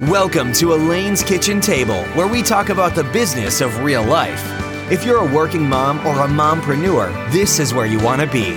Welcome 0.00 0.52
to 0.54 0.74
Elaine's 0.74 1.24
Kitchen 1.24 1.58
Table, 1.58 2.04
where 2.08 2.28
we 2.28 2.42
talk 2.42 2.68
about 2.68 2.94
the 2.94 3.04
business 3.04 3.62
of 3.62 3.82
real 3.82 4.04
life. 4.04 4.42
If 4.92 5.06
you're 5.06 5.26
a 5.26 5.34
working 5.34 5.66
mom 5.66 6.06
or 6.06 6.20
a 6.20 6.28
mompreneur, 6.28 7.32
this 7.32 7.58
is 7.58 7.72
where 7.72 7.86
you 7.86 7.98
want 8.00 8.20
to 8.20 8.26
be. 8.26 8.50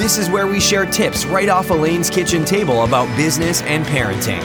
This 0.00 0.16
is 0.16 0.30
where 0.30 0.46
we 0.46 0.60
share 0.60 0.86
tips 0.86 1.24
right 1.26 1.48
off 1.48 1.70
Elaine's 1.70 2.08
Kitchen 2.08 2.44
Table 2.44 2.84
about 2.84 3.08
business 3.16 3.62
and 3.62 3.84
parenting. 3.84 4.40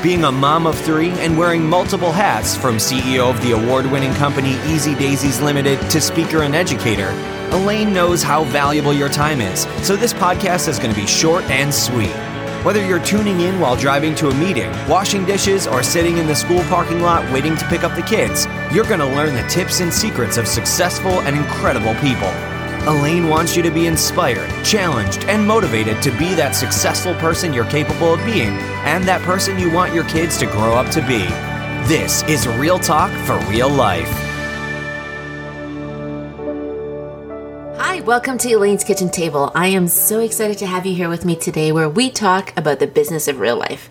Being 0.00 0.22
a 0.22 0.30
mom 0.30 0.64
of 0.64 0.78
three 0.78 1.10
and 1.10 1.36
wearing 1.36 1.68
multiple 1.68 2.12
hats, 2.12 2.56
from 2.56 2.76
CEO 2.76 3.28
of 3.28 3.42
the 3.42 3.50
award 3.50 3.84
winning 3.90 4.14
company 4.14 4.52
Easy 4.72 4.94
Daysies 4.94 5.42
Limited 5.42 5.80
to 5.90 6.00
speaker 6.00 6.44
and 6.44 6.54
educator, 6.54 7.10
Elaine 7.50 7.92
knows 7.92 8.22
how 8.22 8.44
valuable 8.44 8.92
your 8.92 9.08
time 9.08 9.40
is, 9.40 9.62
so 9.84 9.96
this 9.96 10.14
podcast 10.14 10.68
is 10.68 10.78
going 10.78 10.94
to 10.94 11.00
be 11.00 11.08
short 11.08 11.42
and 11.50 11.74
sweet. 11.74 12.14
Whether 12.62 12.84
you're 12.84 13.02
tuning 13.02 13.40
in 13.40 13.58
while 13.58 13.74
driving 13.74 14.14
to 14.16 14.28
a 14.28 14.34
meeting, 14.34 14.70
washing 14.86 15.24
dishes, 15.24 15.66
or 15.66 15.82
sitting 15.82 16.18
in 16.18 16.26
the 16.26 16.34
school 16.34 16.60
parking 16.64 17.00
lot 17.00 17.24
waiting 17.32 17.56
to 17.56 17.66
pick 17.68 17.84
up 17.84 17.96
the 17.96 18.02
kids, 18.02 18.44
you're 18.70 18.84
going 18.84 19.00
to 19.00 19.06
learn 19.06 19.34
the 19.34 19.48
tips 19.48 19.80
and 19.80 19.90
secrets 19.90 20.36
of 20.36 20.46
successful 20.46 21.22
and 21.22 21.34
incredible 21.34 21.94
people. 21.94 22.28
Elaine 22.86 23.30
wants 23.30 23.56
you 23.56 23.62
to 23.62 23.70
be 23.70 23.86
inspired, 23.86 24.50
challenged, 24.62 25.24
and 25.24 25.46
motivated 25.46 26.02
to 26.02 26.10
be 26.18 26.34
that 26.34 26.54
successful 26.54 27.14
person 27.14 27.54
you're 27.54 27.64
capable 27.64 28.12
of 28.12 28.22
being 28.26 28.52
and 28.84 29.04
that 29.04 29.22
person 29.22 29.58
you 29.58 29.70
want 29.70 29.94
your 29.94 30.04
kids 30.04 30.36
to 30.36 30.44
grow 30.44 30.74
up 30.74 30.90
to 30.92 31.00
be. 31.06 31.24
This 31.88 32.22
is 32.24 32.46
Real 32.46 32.78
Talk 32.78 33.10
for 33.24 33.38
Real 33.48 33.70
Life. 33.70 34.29
Welcome 38.10 38.36
to 38.36 38.50
Elaine's 38.50 38.82
Kitchen 38.82 39.08
Table. 39.08 39.52
I 39.54 39.68
am 39.68 39.86
so 39.86 40.18
excited 40.18 40.58
to 40.58 40.66
have 40.66 40.84
you 40.84 40.96
here 40.96 41.08
with 41.08 41.24
me 41.24 41.36
today 41.36 41.70
where 41.70 41.88
we 41.88 42.10
talk 42.10 42.52
about 42.58 42.80
the 42.80 42.88
business 42.88 43.28
of 43.28 43.38
real 43.38 43.56
life. 43.56 43.88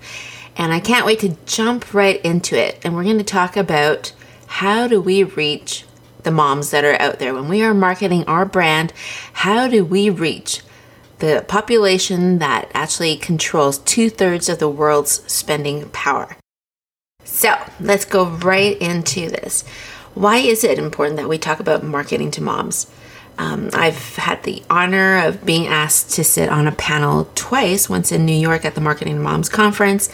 And 0.57 0.73
I 0.73 0.81
can't 0.81 1.05
wait 1.05 1.21
to 1.21 1.37
jump 1.45 1.93
right 1.93 2.19
into 2.19 2.57
it. 2.57 2.81
And 2.83 2.93
we're 2.93 3.05
going 3.05 3.19
to 3.19 3.23
talk 3.23 3.55
about 3.55 4.11
how 4.45 4.89
do 4.89 4.99
we 4.99 5.23
reach 5.23 5.85
the 6.23 6.31
moms 6.31 6.71
that 6.71 6.83
are 6.83 6.99
out 6.99 7.19
there 7.19 7.33
when 7.33 7.47
we 7.47 7.63
are 7.63 7.73
marketing 7.73 8.25
our 8.25 8.43
brand? 8.43 8.91
How 9.31 9.69
do 9.69 9.85
we 9.85 10.09
reach 10.09 10.63
the 11.19 11.45
population 11.47 12.39
that 12.39 12.69
actually 12.73 13.15
controls 13.15 13.77
two 13.77 14.09
thirds 14.09 14.49
of 14.49 14.59
the 14.59 14.67
world's 14.67 15.23
spending 15.31 15.87
power? 15.91 16.35
So 17.23 17.55
let's 17.79 18.03
go 18.03 18.25
right 18.25 18.77
into 18.79 19.29
this. 19.29 19.65
Why 20.13 20.39
is 20.39 20.65
it 20.65 20.77
important 20.77 21.15
that 21.15 21.29
we 21.29 21.37
talk 21.37 21.61
about 21.61 21.83
marketing 21.83 22.31
to 22.31 22.43
moms? 22.43 22.91
Um, 23.39 23.69
I've 23.71 24.17
had 24.17 24.43
the 24.43 24.61
honor 24.69 25.25
of 25.25 25.45
being 25.45 25.65
asked 25.65 26.11
to 26.11 26.25
sit 26.25 26.49
on 26.49 26.67
a 26.67 26.73
panel 26.73 27.29
twice, 27.35 27.89
once 27.89 28.11
in 28.11 28.25
New 28.25 28.35
York 28.35 28.65
at 28.65 28.75
the 28.75 28.81
Marketing 28.81 29.23
Moms 29.23 29.47
Conference, 29.47 30.09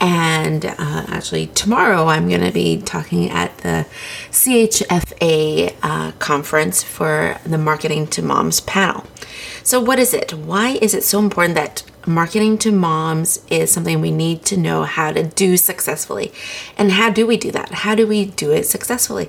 and 0.00 0.66
uh, 0.66 0.74
actually 1.06 1.46
tomorrow 1.46 2.08
I'm 2.08 2.28
going 2.28 2.40
to 2.40 2.50
be 2.50 2.82
talking 2.82 3.30
at 3.30 3.56
the 3.58 3.86
CHFA 4.32 5.72
uh, 5.84 6.12
conference 6.18 6.82
for 6.82 7.38
the 7.46 7.58
Marketing 7.58 8.08
to 8.08 8.22
Moms 8.22 8.60
panel. 8.60 9.06
So, 9.62 9.80
what 9.80 10.00
is 10.00 10.12
it? 10.12 10.34
Why 10.34 10.70
is 10.82 10.94
it 10.94 11.04
so 11.04 11.20
important 11.20 11.54
that 11.54 11.84
marketing 12.06 12.58
to 12.58 12.72
moms 12.72 13.42
is 13.48 13.70
something 13.70 14.00
we 14.00 14.10
need 14.10 14.44
to 14.46 14.56
know 14.56 14.82
how 14.82 15.12
to 15.12 15.22
do 15.22 15.56
successfully? 15.56 16.32
And 16.76 16.90
how 16.90 17.10
do 17.10 17.24
we 17.24 17.36
do 17.36 17.52
that? 17.52 17.70
How 17.70 17.94
do 17.94 18.04
we 18.04 18.24
do 18.26 18.50
it 18.50 18.66
successfully? 18.66 19.28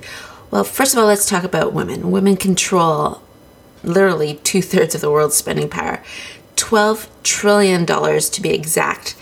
Well, 0.50 0.64
first 0.64 0.92
of 0.92 0.98
all, 0.98 1.06
let's 1.06 1.28
talk 1.28 1.44
about 1.44 1.72
women. 1.72 2.10
Women 2.10 2.36
control 2.36 3.22
literally 3.82 4.40
two 4.42 4.62
thirds 4.62 4.94
of 4.94 5.00
the 5.00 5.10
world's 5.10 5.36
spending 5.36 5.68
power. 5.68 6.02
$12 6.56 7.08
trillion 7.22 7.86
to 7.86 8.40
be 8.40 8.50
exact 8.50 9.14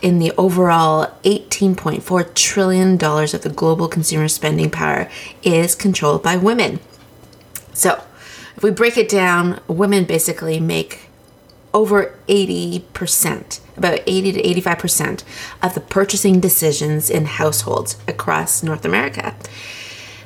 in 0.00 0.18
the 0.18 0.32
overall 0.38 1.12
$18.4 1.24 2.34
trillion 2.34 2.94
of 2.94 3.42
the 3.42 3.52
global 3.54 3.88
consumer 3.88 4.28
spending 4.28 4.70
power 4.70 5.10
is 5.42 5.74
controlled 5.74 6.22
by 6.22 6.36
women. 6.36 6.80
So, 7.72 8.02
if 8.56 8.62
we 8.62 8.70
break 8.70 8.96
it 8.96 9.08
down, 9.08 9.60
women 9.68 10.04
basically 10.04 10.58
make 10.58 11.08
over 11.74 12.18
80%, 12.28 13.60
about 13.76 14.00
80 14.06 14.32
to 14.32 14.42
85% 14.42 15.22
of 15.62 15.74
the 15.74 15.80
purchasing 15.80 16.40
decisions 16.40 17.10
in 17.10 17.26
households 17.26 17.96
across 18.08 18.62
North 18.62 18.84
America. 18.84 19.34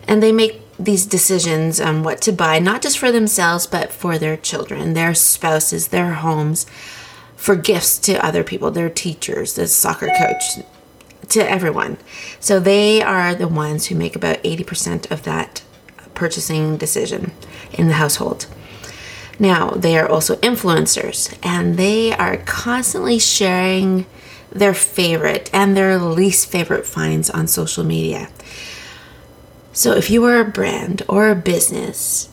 And 0.06 0.22
they 0.22 0.32
make 0.32 0.60
these 0.84 1.06
decisions 1.06 1.80
on 1.80 2.02
what 2.02 2.20
to 2.22 2.32
buy, 2.32 2.58
not 2.58 2.82
just 2.82 2.98
for 2.98 3.12
themselves, 3.12 3.66
but 3.66 3.92
for 3.92 4.18
their 4.18 4.36
children, 4.36 4.94
their 4.94 5.14
spouses, 5.14 5.88
their 5.88 6.14
homes, 6.14 6.66
for 7.36 7.56
gifts 7.56 7.98
to 7.98 8.24
other 8.24 8.44
people, 8.44 8.70
their 8.70 8.90
teachers, 8.90 9.54
the 9.54 9.66
soccer 9.66 10.08
coach, 10.18 10.64
to 11.28 11.50
everyone. 11.50 11.98
So 12.40 12.60
they 12.60 13.02
are 13.02 13.34
the 13.34 13.48
ones 13.48 13.86
who 13.86 13.94
make 13.94 14.14
about 14.14 14.42
80% 14.42 15.10
of 15.10 15.22
that 15.24 15.62
purchasing 16.14 16.76
decision 16.76 17.32
in 17.72 17.88
the 17.88 17.94
household. 17.94 18.46
Now, 19.38 19.70
they 19.70 19.98
are 19.98 20.08
also 20.08 20.36
influencers 20.36 21.36
and 21.42 21.76
they 21.76 22.12
are 22.12 22.36
constantly 22.36 23.18
sharing 23.18 24.06
their 24.50 24.74
favorite 24.74 25.50
and 25.52 25.76
their 25.76 25.98
least 25.98 26.48
favorite 26.48 26.86
finds 26.86 27.30
on 27.30 27.48
social 27.48 27.82
media. 27.82 28.28
So, 29.72 29.92
if 29.92 30.10
you 30.10 30.24
are 30.24 30.38
a 30.38 30.44
brand 30.44 31.02
or 31.08 31.30
a 31.30 31.34
business, 31.34 32.28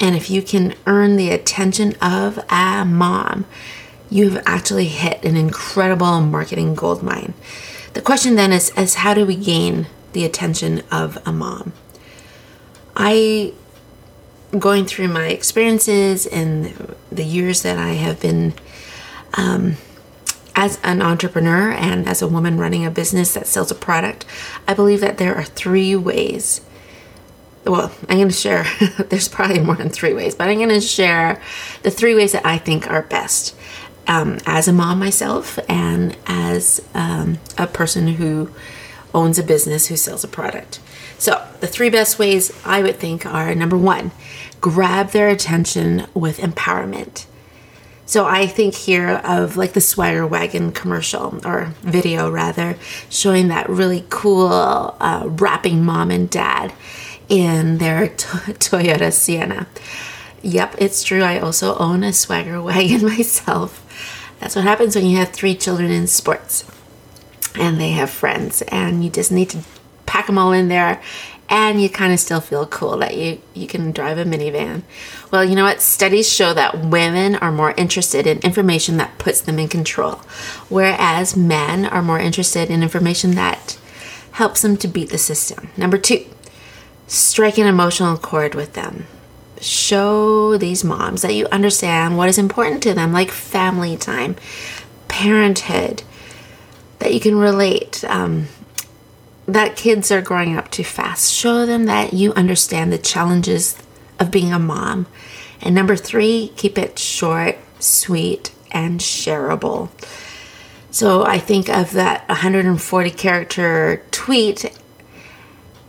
and 0.00 0.16
if 0.16 0.28
you 0.28 0.42
can 0.42 0.74
earn 0.86 1.16
the 1.16 1.30
attention 1.30 1.94
of 2.02 2.38
a 2.50 2.84
mom, 2.84 3.46
you've 4.10 4.40
actually 4.44 4.86
hit 4.86 5.24
an 5.24 5.36
incredible 5.36 6.20
marketing 6.20 6.74
gold 6.74 7.02
mine. 7.02 7.34
The 7.92 8.02
question 8.02 8.34
then 8.34 8.52
is, 8.52 8.70
is 8.76 8.96
how 8.96 9.14
do 9.14 9.24
we 9.24 9.36
gain 9.36 9.86
the 10.14 10.24
attention 10.24 10.82
of 10.90 11.16
a 11.24 11.32
mom? 11.32 11.72
I, 12.96 13.52
going 14.58 14.86
through 14.86 15.08
my 15.08 15.26
experiences 15.26 16.26
and 16.26 16.96
the 17.10 17.24
years 17.24 17.62
that 17.62 17.78
I 17.78 17.90
have 17.90 18.20
been 18.20 18.52
um, 19.34 19.76
as 20.56 20.78
an 20.82 21.02
entrepreneur 21.02 21.72
and 21.72 22.08
as 22.08 22.22
a 22.22 22.28
woman 22.28 22.58
running 22.58 22.86
a 22.86 22.90
business 22.90 23.34
that 23.34 23.46
sells 23.46 23.70
a 23.70 23.74
product, 23.74 24.24
I 24.68 24.74
believe 24.74 25.00
that 25.00 25.18
there 25.18 25.34
are 25.34 25.44
three 25.44 25.96
ways. 25.96 26.60
Well, 27.64 27.92
I'm 28.08 28.18
going 28.18 28.28
to 28.28 28.34
share, 28.34 28.66
there's 29.08 29.28
probably 29.28 29.60
more 29.60 29.74
than 29.74 29.88
three 29.88 30.12
ways, 30.12 30.34
but 30.34 30.48
I'm 30.48 30.58
going 30.58 30.68
to 30.68 30.80
share 30.80 31.40
the 31.82 31.90
three 31.90 32.14
ways 32.14 32.32
that 32.32 32.46
I 32.46 32.58
think 32.58 32.88
are 32.90 33.02
best 33.02 33.56
um, 34.06 34.38
as 34.46 34.68
a 34.68 34.72
mom 34.72 34.98
myself 34.98 35.58
and 35.68 36.16
as 36.26 36.86
um, 36.94 37.38
a 37.56 37.66
person 37.66 38.08
who 38.08 38.50
owns 39.14 39.38
a 39.38 39.42
business 39.42 39.86
who 39.86 39.96
sells 39.96 40.24
a 40.24 40.28
product. 40.28 40.80
So, 41.18 41.46
the 41.60 41.66
three 41.66 41.88
best 41.88 42.18
ways 42.18 42.52
I 42.64 42.82
would 42.82 42.96
think 42.96 43.24
are 43.24 43.54
number 43.54 43.78
one, 43.78 44.10
grab 44.60 45.10
their 45.10 45.28
attention 45.28 46.06
with 46.12 46.38
empowerment. 46.38 47.26
So 48.06 48.26
I 48.26 48.46
think 48.46 48.74
here 48.74 49.08
of 49.24 49.56
like 49.56 49.72
the 49.72 49.80
Swagger 49.80 50.26
Wagon 50.26 50.72
commercial 50.72 51.40
or 51.46 51.72
video 51.80 52.30
rather, 52.30 52.76
showing 53.08 53.48
that 53.48 53.68
really 53.68 54.04
cool 54.10 54.52
uh, 55.00 55.24
rapping 55.26 55.84
mom 55.84 56.10
and 56.10 56.28
dad 56.28 56.72
in 57.28 57.78
their 57.78 58.08
t- 58.16 58.26
Toyota 58.54 59.12
Sienna. 59.12 59.66
Yep, 60.42 60.74
it's 60.78 61.02
true. 61.02 61.22
I 61.22 61.38
also 61.38 61.76
own 61.78 62.04
a 62.04 62.12
Swagger 62.12 62.60
Wagon 62.60 63.04
myself. 63.16 63.80
That's 64.40 64.54
what 64.54 64.64
happens 64.64 64.94
when 64.94 65.06
you 65.06 65.16
have 65.16 65.30
three 65.30 65.54
children 65.54 65.90
in 65.90 66.06
sports 66.06 66.70
and 67.54 67.80
they 67.80 67.90
have 67.90 68.10
friends, 68.10 68.62
and 68.62 69.04
you 69.04 69.10
just 69.10 69.30
need 69.30 69.48
to 69.50 69.58
pack 70.06 70.26
them 70.26 70.36
all 70.38 70.52
in 70.52 70.68
there 70.68 71.00
and 71.48 71.80
you 71.80 71.88
kind 71.88 72.12
of 72.12 72.20
still 72.20 72.40
feel 72.40 72.66
cool 72.66 72.96
that 72.98 73.16
you 73.16 73.40
you 73.52 73.66
can 73.66 73.92
drive 73.92 74.18
a 74.18 74.24
minivan. 74.24 74.82
Well, 75.30 75.44
you 75.44 75.54
know 75.54 75.64
what? 75.64 75.80
Studies 75.80 76.32
show 76.32 76.54
that 76.54 76.84
women 76.84 77.36
are 77.36 77.52
more 77.52 77.72
interested 77.72 78.26
in 78.26 78.38
information 78.38 78.96
that 78.96 79.18
puts 79.18 79.40
them 79.40 79.58
in 79.58 79.68
control, 79.68 80.20
whereas 80.68 81.36
men 81.36 81.84
are 81.84 82.02
more 82.02 82.18
interested 82.18 82.70
in 82.70 82.82
information 82.82 83.32
that 83.32 83.78
helps 84.32 84.62
them 84.62 84.76
to 84.78 84.88
beat 84.88 85.10
the 85.10 85.18
system. 85.18 85.68
Number 85.76 85.96
2, 85.98 86.24
strike 87.06 87.58
an 87.58 87.66
emotional 87.66 88.16
chord 88.16 88.54
with 88.54 88.72
them. 88.72 89.06
Show 89.60 90.58
these 90.58 90.82
moms 90.82 91.22
that 91.22 91.34
you 91.34 91.46
understand 91.46 92.16
what 92.16 92.28
is 92.28 92.38
important 92.38 92.82
to 92.82 92.94
them, 92.94 93.12
like 93.12 93.30
family 93.30 93.96
time, 93.96 94.34
parenthood, 95.06 96.02
that 96.98 97.14
you 97.14 97.20
can 97.20 97.36
relate. 97.36 98.02
Um, 98.08 98.48
that 99.46 99.76
kids 99.76 100.10
are 100.10 100.22
growing 100.22 100.56
up 100.56 100.70
too 100.70 100.84
fast. 100.84 101.32
Show 101.32 101.66
them 101.66 101.84
that 101.86 102.12
you 102.12 102.32
understand 102.32 102.92
the 102.92 102.98
challenges 102.98 103.76
of 104.18 104.30
being 104.30 104.52
a 104.52 104.58
mom. 104.58 105.06
And 105.60 105.74
number 105.74 105.96
three, 105.96 106.52
keep 106.56 106.78
it 106.78 106.98
short, 106.98 107.58
sweet, 107.78 108.52
and 108.70 109.00
shareable. 109.00 109.90
So 110.90 111.24
I 111.24 111.38
think 111.38 111.68
of 111.68 111.92
that 111.92 112.28
140 112.28 113.10
character 113.10 114.02
tweet 114.10 114.78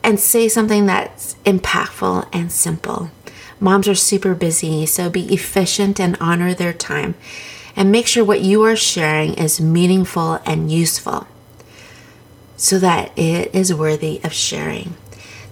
and 0.03 0.19
say 0.19 0.47
something 0.47 0.85
that's 0.85 1.35
impactful 1.45 2.27
and 2.33 2.51
simple. 2.51 3.11
Moms 3.59 3.87
are 3.87 3.95
super 3.95 4.35
busy, 4.35 4.85
so 4.85 5.09
be 5.09 5.33
efficient 5.33 5.99
and 5.99 6.17
honor 6.19 6.53
their 6.53 6.73
time. 6.73 7.15
And 7.75 7.91
make 7.91 8.07
sure 8.07 8.23
what 8.23 8.41
you 8.41 8.63
are 8.63 8.75
sharing 8.75 9.33
is 9.35 9.59
meaningful 9.59 10.39
and 10.45 10.71
useful. 10.71 11.27
So 12.57 12.79
that 12.79 13.17
it 13.17 13.53
is 13.53 13.73
worthy 13.73 14.21
of 14.23 14.33
sharing. 14.33 14.95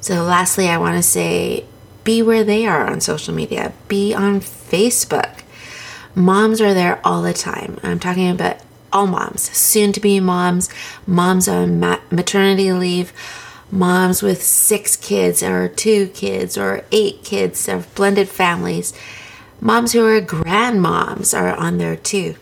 So, 0.02 0.24
lastly, 0.24 0.68
I 0.68 0.78
want 0.78 0.98
to 0.98 1.04
say 1.04 1.66
be 2.04 2.22
where 2.22 2.44
they 2.44 2.66
are 2.66 2.86
on 2.86 3.02
social 3.02 3.34
media, 3.34 3.74
be 3.88 4.14
on 4.14 4.42
Facebook. 4.42 5.42
Moms 6.16 6.62
are 6.62 6.74
there 6.74 7.00
all 7.06 7.22
the 7.22 7.34
time. 7.34 7.80
I'm 7.84 8.00
talking 8.00 8.30
about 8.30 8.58
all 8.92 9.08
moms, 9.08 9.42
soon 9.58 9.92
to 9.94 10.00
be 10.00 10.20
moms, 10.20 10.70
moms 11.08 11.48
on 11.48 11.80
maternity 11.80 12.72
leave, 12.72 13.12
moms 13.72 14.22
with 14.22 14.44
six 14.44 14.96
kids 14.96 15.42
or 15.42 15.68
two 15.68 16.08
kids 16.10 16.58
or 16.58 16.86
eight 16.92 17.24
kids 17.24 17.68
or 17.68 17.80
blended 17.96 18.30
families. 18.30 18.94
Moms 19.60 19.94
who 19.94 20.06
are 20.06 20.22
grandmoms 20.22 21.38
are 21.38 21.56
on 21.56 21.78
there 21.78 21.96
too. 21.96 22.36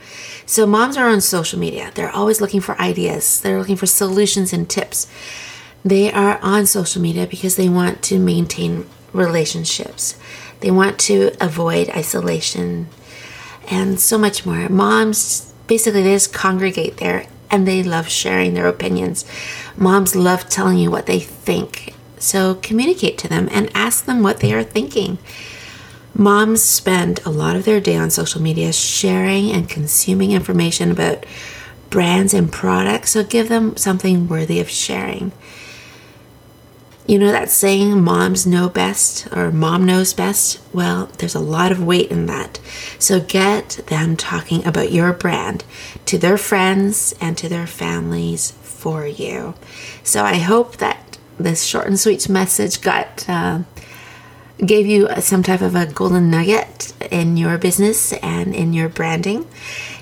So, 0.45 0.65
moms 0.65 0.97
are 0.97 1.07
on 1.07 1.21
social 1.21 1.59
media. 1.59 1.91
They're 1.93 2.11
always 2.11 2.41
looking 2.41 2.61
for 2.61 2.79
ideas, 2.79 3.41
they're 3.41 3.59
looking 3.59 3.75
for 3.75 3.85
solutions 3.85 4.53
and 4.53 4.69
tips. 4.69 5.07
They 5.83 6.11
are 6.11 6.39
on 6.43 6.65
social 6.65 7.01
media 7.01 7.25
because 7.25 7.55
they 7.55 7.69
want 7.69 8.03
to 8.03 8.19
maintain 8.19 8.87
relationships, 9.13 10.17
they 10.59 10.71
want 10.71 10.99
to 10.99 11.31
avoid 11.39 11.89
isolation, 11.89 12.87
and 13.69 13.99
so 13.99 14.17
much 14.17 14.45
more. 14.45 14.69
Moms 14.69 15.51
basically 15.67 16.03
they 16.03 16.13
just 16.13 16.33
congregate 16.33 16.97
there 16.97 17.25
and 17.49 17.67
they 17.67 17.81
love 17.83 18.09
sharing 18.09 18.53
their 18.53 18.67
opinions. 18.67 19.25
Moms 19.77 20.15
love 20.15 20.49
telling 20.49 20.77
you 20.77 20.91
what 20.91 21.05
they 21.05 21.19
think. 21.19 21.93
So 22.17 22.55
communicate 22.55 23.17
to 23.19 23.27
them 23.27 23.47
and 23.51 23.71
ask 23.73 24.05
them 24.05 24.21
what 24.21 24.39
they 24.39 24.53
are 24.53 24.63
thinking. 24.63 25.17
Moms 26.13 26.61
spend 26.61 27.19
a 27.25 27.29
lot 27.29 27.55
of 27.55 27.65
their 27.65 27.79
day 27.79 27.95
on 27.95 28.09
social 28.09 28.41
media 28.41 28.73
sharing 28.73 29.51
and 29.51 29.69
consuming 29.69 30.31
information 30.31 30.91
about 30.91 31.25
brands 31.89 32.33
and 32.33 32.51
products, 32.51 33.11
so 33.11 33.23
give 33.23 33.49
them 33.49 33.77
something 33.77 34.27
worthy 34.27 34.59
of 34.59 34.69
sharing. 34.69 35.31
You 37.07 37.17
know 37.17 37.31
that 37.31 37.49
saying, 37.49 38.01
moms 38.01 38.45
know 38.45 38.69
best 38.69 39.27
or 39.35 39.51
mom 39.51 39.85
knows 39.85 40.13
best? 40.13 40.61
Well, 40.71 41.07
there's 41.17 41.35
a 41.35 41.39
lot 41.39 41.71
of 41.71 41.83
weight 41.83 42.11
in 42.11 42.27
that. 42.27 42.59
So 42.99 43.19
get 43.19 43.81
them 43.87 44.15
talking 44.15 44.65
about 44.65 44.91
your 44.91 45.11
brand 45.11 45.63
to 46.05 46.17
their 46.17 46.37
friends 46.37 47.13
and 47.19 47.37
to 47.37 47.49
their 47.49 47.67
families 47.67 48.51
for 48.61 49.05
you. 49.05 49.55
So 50.03 50.23
I 50.23 50.35
hope 50.35 50.77
that 50.77 51.17
this 51.37 51.63
short 51.63 51.87
and 51.87 51.99
sweet 51.99 52.29
message 52.29 52.81
got. 52.81 53.27
Uh, 53.27 53.59
gave 54.65 54.85
you 54.85 55.09
some 55.19 55.43
type 55.43 55.61
of 55.61 55.75
a 55.75 55.85
golden 55.85 56.29
nugget 56.29 56.93
in 57.11 57.37
your 57.37 57.57
business 57.57 58.13
and 58.13 58.53
in 58.55 58.73
your 58.73 58.89
branding 58.89 59.47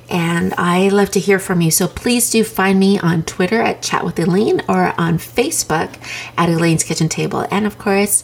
and 0.10 0.54
I 0.58 0.90
love 0.90 1.12
to 1.12 1.20
hear 1.20 1.38
from 1.38 1.62
you. 1.62 1.70
So 1.70 1.88
please 1.88 2.32
do 2.32 2.44
find 2.44 2.80
me 2.80 3.00
on 3.00 3.24
Twitter 3.24 3.62
at 3.62 3.84
Chat 3.84 4.04
with 4.04 4.18
Elaine 4.20 4.62
or 4.68 4.94
on 5.00 5.20
Facebook 5.20 5.96
at 6.36 6.50
Elaine's 6.50 6.84
Kitchen 6.84 7.10
Table. 7.10 7.46
And 7.52 7.66
of 7.66 7.78
course, 7.78 8.24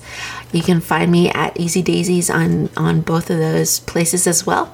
you 0.52 0.64
can 0.64 0.82
find 0.82 1.12
me 1.12 1.30
at 1.30 1.60
Easy 1.60 1.84
Daysies 1.84 2.34
on, 2.34 2.70
on 2.76 3.02
both 3.02 3.30
of 3.30 3.38
those 3.38 3.82
places 3.82 4.26
as 4.26 4.46
well. 4.48 4.74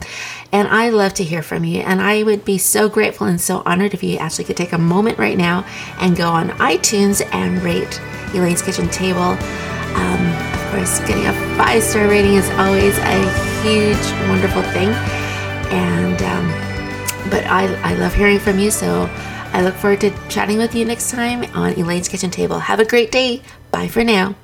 And 0.54 0.68
I 0.70 0.90
love 0.90 1.14
to 1.16 1.24
hear 1.24 1.44
from 1.44 1.66
you. 1.66 1.82
And 1.82 2.02
I 2.02 2.24
would 2.24 2.46
be 2.46 2.58
so 2.58 2.88
grateful 2.88 3.28
and 3.28 3.42
so 3.42 3.62
honored 3.66 3.94
if 3.94 4.04
you 4.04 4.18
actually 4.18 4.46
could 4.46 4.58
take 4.58 4.72
a 4.72 4.78
moment 4.78 5.18
right 5.18 5.38
now 5.38 5.66
and 6.00 6.16
go 6.16 6.30
on 6.30 6.50
iTunes 6.52 7.26
and 7.34 7.62
rate 7.62 8.00
Elaine's 8.34 8.62
Kitchen 8.62 8.90
Table. 8.90 9.38
Getting 10.82 11.28
a 11.28 11.34
five 11.58 11.84
star 11.84 12.08
rating 12.08 12.34
is 12.34 12.50
always 12.52 12.98
a 12.98 13.62
huge, 13.62 14.30
wonderful 14.30 14.64
thing. 14.64 14.90
And 15.70 16.22
um, 16.24 16.48
but 17.30 17.46
I, 17.46 17.74
I 17.84 17.94
love 17.96 18.14
hearing 18.16 18.40
from 18.40 18.58
you, 18.58 18.72
so 18.72 19.08
I 19.54 19.62
look 19.62 19.76
forward 19.76 20.02
to 20.02 20.12
chatting 20.28 20.58
with 20.58 20.74
you 20.74 20.84
next 20.86 21.12
time 21.12 21.44
on 21.56 21.74
Elaine's 21.74 22.08
Kitchen 22.08 22.32
Table. 22.32 22.58
Have 22.58 22.80
a 22.80 22.86
great 22.86 23.12
day. 23.12 23.44
Bye 23.72 23.88
for 23.90 24.04
now. 24.04 24.36